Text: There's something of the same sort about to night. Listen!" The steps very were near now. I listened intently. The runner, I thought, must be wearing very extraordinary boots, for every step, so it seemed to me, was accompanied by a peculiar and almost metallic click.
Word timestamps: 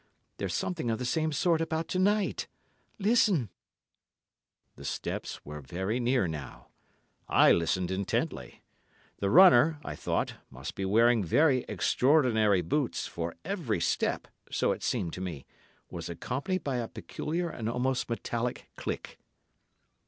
There's 0.37 0.55
something 0.55 0.89
of 0.89 0.97
the 0.97 1.05
same 1.05 1.31
sort 1.31 1.61
about 1.61 1.87
to 1.89 1.99
night. 1.99 2.47
Listen!" 2.97 3.51
The 4.75 4.83
steps 4.83 5.39
very 5.45 5.99
were 5.99 5.99
near 5.99 6.27
now. 6.27 6.69
I 7.27 7.51
listened 7.51 7.91
intently. 7.91 8.63
The 9.19 9.29
runner, 9.29 9.77
I 9.85 9.95
thought, 9.95 10.37
must 10.49 10.73
be 10.73 10.85
wearing 10.85 11.23
very 11.23 11.65
extraordinary 11.69 12.63
boots, 12.63 13.05
for 13.05 13.35
every 13.45 13.79
step, 13.79 14.27
so 14.49 14.71
it 14.71 14.81
seemed 14.81 15.13
to 15.13 15.21
me, 15.21 15.45
was 15.91 16.09
accompanied 16.09 16.63
by 16.63 16.77
a 16.77 16.87
peculiar 16.87 17.51
and 17.51 17.69
almost 17.69 18.09
metallic 18.09 18.71
click. 18.77 19.19